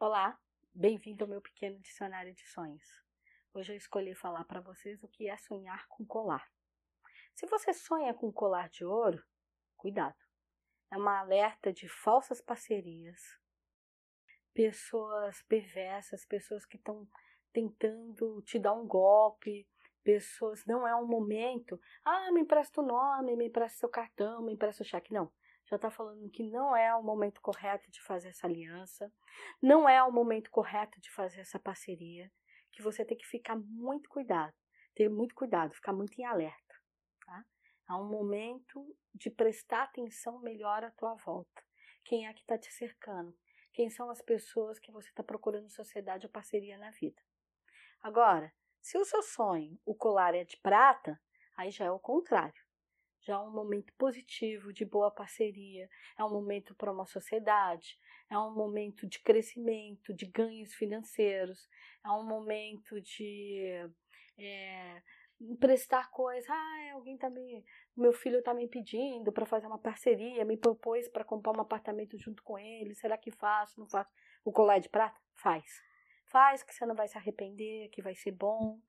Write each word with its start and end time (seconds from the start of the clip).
Olá, 0.00 0.38
bem-vindo 0.72 1.24
ao 1.24 1.28
meu 1.28 1.42
pequeno 1.42 1.76
dicionário 1.80 2.32
de 2.32 2.46
sonhos. 2.46 2.84
Hoje 3.52 3.72
eu 3.72 3.76
escolhi 3.76 4.14
falar 4.14 4.44
para 4.44 4.60
vocês 4.60 5.02
o 5.02 5.08
que 5.08 5.28
é 5.28 5.36
sonhar 5.36 5.88
com 5.88 6.06
colar. 6.06 6.48
Se 7.34 7.48
você 7.48 7.72
sonha 7.72 8.14
com 8.14 8.30
colar 8.30 8.68
de 8.68 8.84
ouro, 8.84 9.20
cuidado. 9.76 10.14
É 10.88 10.96
uma 10.96 11.18
alerta 11.18 11.72
de 11.72 11.88
falsas 11.88 12.40
parcerias, 12.40 13.20
pessoas 14.54 15.42
perversas, 15.48 16.24
pessoas 16.24 16.64
que 16.64 16.76
estão 16.76 17.04
tentando 17.52 18.40
te 18.42 18.56
dar 18.56 18.74
um 18.74 18.86
golpe, 18.86 19.68
pessoas. 20.04 20.64
Não 20.64 20.86
é 20.86 20.94
um 20.94 21.08
momento, 21.08 21.76
ah, 22.04 22.30
me 22.30 22.42
empresta 22.42 22.80
o 22.80 22.86
nome, 22.86 23.34
me 23.34 23.48
empresta 23.48 23.80
seu 23.80 23.88
cartão, 23.88 24.44
me 24.44 24.52
empresta 24.52 24.84
o 24.84 24.86
cheque. 24.86 25.12
Não 25.12 25.28
já 25.68 25.76
está 25.76 25.90
falando 25.90 26.30
que 26.30 26.42
não 26.42 26.74
é 26.74 26.94
o 26.94 27.02
momento 27.02 27.40
correto 27.42 27.90
de 27.90 28.00
fazer 28.00 28.28
essa 28.28 28.46
aliança, 28.46 29.12
não 29.60 29.86
é 29.86 30.02
o 30.02 30.10
momento 30.10 30.50
correto 30.50 30.98
de 30.98 31.10
fazer 31.10 31.40
essa 31.40 31.58
parceria, 31.58 32.32
que 32.72 32.82
você 32.82 33.04
tem 33.04 33.16
que 33.16 33.26
ficar 33.26 33.56
muito 33.56 34.08
cuidado, 34.08 34.54
ter 34.94 35.10
muito 35.10 35.34
cuidado, 35.34 35.74
ficar 35.74 35.92
muito 35.92 36.18
em 36.18 36.24
alerta. 36.24 36.74
Tá? 37.24 37.44
É 37.90 37.92
um 37.92 38.08
momento 38.08 38.96
de 39.14 39.28
prestar 39.30 39.82
atenção 39.82 40.40
melhor 40.40 40.82
à 40.82 40.90
tua 40.90 41.14
volta. 41.16 41.62
Quem 42.02 42.26
é 42.26 42.32
que 42.32 42.40
está 42.40 42.56
te 42.56 42.72
cercando? 42.72 43.36
Quem 43.74 43.90
são 43.90 44.08
as 44.08 44.22
pessoas 44.22 44.78
que 44.78 44.90
você 44.90 45.10
está 45.10 45.22
procurando 45.22 45.68
sociedade 45.68 46.26
ou 46.26 46.32
parceria 46.32 46.78
na 46.78 46.90
vida? 46.90 47.22
Agora, 48.00 48.52
se 48.80 48.96
o 48.96 49.04
seu 49.04 49.22
sonho, 49.22 49.78
o 49.84 49.94
colar 49.94 50.34
é 50.34 50.44
de 50.44 50.56
prata, 50.56 51.20
aí 51.56 51.70
já 51.70 51.84
é 51.84 51.90
o 51.90 51.98
contrário 51.98 52.67
já 53.28 53.34
é 53.34 53.38
um 53.38 53.50
momento 53.50 53.92
positivo, 53.98 54.72
de 54.72 54.86
boa 54.86 55.10
parceria, 55.10 55.86
é 56.16 56.24
um 56.24 56.30
momento 56.30 56.74
para 56.74 56.90
uma 56.90 57.04
sociedade, 57.04 57.98
é 58.30 58.38
um 58.38 58.54
momento 58.54 59.06
de 59.06 59.18
crescimento, 59.18 60.14
de 60.14 60.24
ganhos 60.24 60.72
financeiros, 60.72 61.68
é 62.02 62.10
um 62.10 62.24
momento 62.24 62.98
de 63.02 63.86
é, 64.38 65.02
emprestar 65.38 66.10
coisas. 66.10 66.48
Ah, 66.48 66.92
alguém 66.94 67.18
tá 67.18 67.28
me. 67.28 67.62
Meu 67.94 68.14
filho 68.14 68.38
está 68.38 68.54
me 68.54 68.66
pedindo 68.66 69.30
para 69.30 69.44
fazer 69.44 69.66
uma 69.66 69.78
parceria, 69.78 70.42
me 70.46 70.56
propôs 70.56 71.06
para 71.06 71.22
comprar 71.22 71.52
um 71.52 71.60
apartamento 71.60 72.16
junto 72.18 72.42
com 72.42 72.58
ele. 72.58 72.94
Será 72.94 73.18
que 73.18 73.30
faço? 73.30 73.78
Não 73.78 73.86
faço? 73.86 74.10
O 74.42 74.50
colar 74.50 74.78
de 74.78 74.88
prata? 74.88 75.20
Faz. 75.34 75.82
Faz 76.24 76.62
que 76.62 76.74
você 76.74 76.86
não 76.86 76.94
vai 76.94 77.08
se 77.08 77.18
arrepender, 77.18 77.90
que 77.90 78.00
vai 78.00 78.14
ser 78.14 78.32
bom 78.32 78.80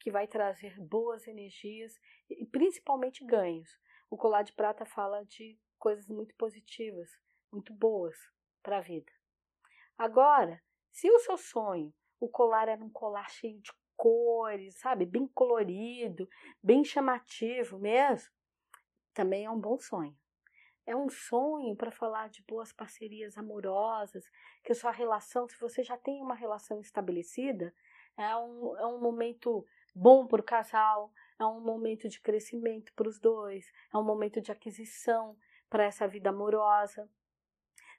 que 0.00 0.10
vai 0.10 0.26
trazer 0.26 0.80
boas 0.80 1.28
energias 1.28 2.00
e 2.28 2.44
principalmente 2.46 3.24
ganhos. 3.24 3.78
O 4.10 4.16
colar 4.16 4.42
de 4.42 4.52
prata 4.52 4.84
fala 4.84 5.24
de 5.24 5.58
coisas 5.78 6.08
muito 6.08 6.34
positivas, 6.34 7.10
muito 7.52 7.72
boas 7.72 8.16
para 8.62 8.78
a 8.78 8.80
vida. 8.80 9.12
Agora, 9.96 10.60
se 10.90 11.10
o 11.10 11.18
seu 11.20 11.36
sonho, 11.36 11.94
o 12.18 12.28
colar 12.28 12.68
era 12.68 12.82
um 12.82 12.90
colar 12.90 13.30
cheio 13.30 13.60
de 13.60 13.70
cores, 13.96 14.78
sabe, 14.78 15.04
bem 15.04 15.28
colorido, 15.28 16.28
bem 16.62 16.82
chamativo 16.82 17.78
mesmo, 17.78 18.32
também 19.12 19.44
é 19.44 19.50
um 19.50 19.60
bom 19.60 19.78
sonho. 19.78 20.16
É 20.86 20.96
um 20.96 21.08
sonho 21.08 21.76
para 21.76 21.90
falar 21.90 22.30
de 22.30 22.42
boas 22.42 22.72
parcerias 22.72 23.36
amorosas, 23.36 24.24
que 24.64 24.72
a 24.72 24.74
sua 24.74 24.90
relação, 24.90 25.46
se 25.46 25.58
você 25.60 25.82
já 25.82 25.96
tem 25.96 26.22
uma 26.22 26.34
relação 26.34 26.80
estabelecida, 26.80 27.74
é 28.16 28.36
um, 28.36 28.76
é 28.78 28.86
um 28.86 29.00
momento 29.00 29.64
bom 29.94 30.26
para 30.26 30.40
o 30.40 30.44
casal, 30.44 31.12
é 31.38 31.44
um 31.44 31.60
momento 31.60 32.08
de 32.08 32.20
crescimento 32.20 32.92
para 32.94 33.08
os 33.08 33.18
dois, 33.18 33.66
é 33.92 33.96
um 33.96 34.04
momento 34.04 34.40
de 34.40 34.52
aquisição 34.52 35.36
para 35.68 35.84
essa 35.84 36.06
vida 36.06 36.30
amorosa. 36.30 37.08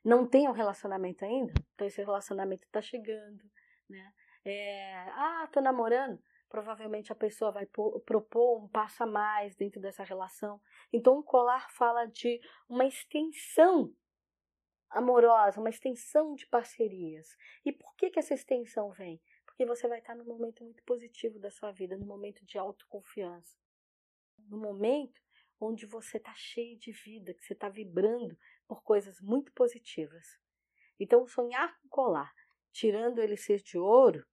Não 0.03 0.28
tem 0.28 0.48
um 0.48 0.53
relacionamento 0.53 1.23
ainda? 1.23 1.53
Então 1.73 1.88
esse 1.88 2.02
relacionamento 2.02 2.66
está 2.66 2.81
chegando, 2.81 3.44
né? 3.89 4.14
É, 4.44 4.94
ah, 5.11 5.48
tô 5.52 5.61
namorando. 5.61 6.22
Provavelmente 6.50 7.11
a 7.11 7.16
pessoa 7.16 7.52
vai 7.52 7.66
propor 7.66 8.64
um 8.64 8.67
passo 8.67 9.03
a 9.03 9.05
mais 9.05 9.55
dentro 9.55 9.80
dessa 9.80 10.04
relação. 10.04 10.60
Então 10.92 11.17
o 11.17 11.23
colar 11.23 11.71
fala 11.71 12.05
de 12.05 12.42
uma 12.67 12.86
extensão 12.86 13.94
amorosa, 14.89 15.60
uma 15.60 15.70
extensão 15.70 16.36
de 16.36 16.45
parcerias. 16.48 17.38
E 17.64 17.71
por 17.71 17.95
que, 17.95 18.10
que 18.10 18.20
essa 18.20 18.33
extensão 18.33 18.92
vem? 18.92 19.21
Porque 19.61 19.66
você 19.77 19.88
vai 19.88 19.99
estar 19.99 20.16
num 20.16 20.26
momento 20.26 20.64
muito 20.64 20.83
positivo 20.83 21.38
da 21.38 21.52
sua 21.52 21.72
vida, 21.72 21.95
no 21.95 22.04
momento 22.04 22.44
de 22.44 22.58
autoconfiança, 22.58 23.60
no 24.39 24.58
momento 24.58 25.22
onde 25.60 25.86
você 25.86 26.17
está 26.17 26.33
cheio 26.33 26.80
de 26.80 26.92
vida, 26.92 27.32
que 27.32 27.45
você 27.45 27.54
está 27.54 27.70
vibrando 27.70 28.36
por 28.67 28.82
coisas 28.82 29.21
muito 29.21 29.54
positivas. 29.54 30.39
Então, 31.00 31.27
sonhar 31.27 31.80
com 31.80 31.89
colar, 31.89 32.33
tirando 32.71 33.21
ele 33.21 33.38
ser 33.38 33.61
de 33.61 33.77
ouro, 33.77 34.26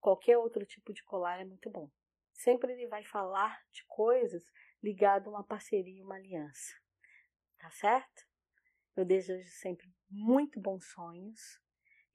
qualquer 0.00 0.38
outro 0.38 0.64
tipo 0.64 0.90
de 0.94 1.04
colar 1.04 1.42
é 1.42 1.44
muito 1.44 1.68
bom. 1.68 1.90
Sempre 2.32 2.72
ele 2.72 2.86
vai 2.86 3.04
falar 3.04 3.62
de 3.70 3.84
coisas 3.84 4.42
ligadas 4.82 5.28
a 5.28 5.30
uma 5.32 5.44
parceria, 5.44 6.02
uma 6.02 6.14
aliança. 6.14 6.74
Tá 7.58 7.70
certo? 7.72 8.26
Eu 8.96 9.04
desejo 9.04 9.50
sempre 9.50 9.86
muito 10.08 10.58
bons 10.58 10.86
sonhos 10.86 11.60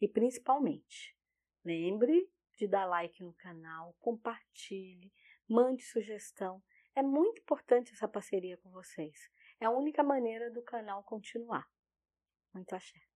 e 0.01 0.07
principalmente 0.07 1.15
Lembre 1.65 2.29
de 2.57 2.67
dar 2.67 2.85
like 2.85 3.23
no 3.23 3.33
canal, 3.33 3.95
compartilhe, 3.99 5.11
mande 5.47 5.83
sugestão. 5.83 6.61
É 6.95 7.01
muito 7.01 7.41
importante 7.41 7.93
essa 7.93 8.07
parceria 8.07 8.57
com 8.57 8.69
vocês. 8.69 9.29
É 9.59 9.65
a 9.65 9.71
única 9.71 10.03
maneira 10.03 10.51
do 10.51 10.61
canal 10.61 11.03
continuar. 11.03 11.67
Muito 12.53 12.73
axé. 12.73 13.12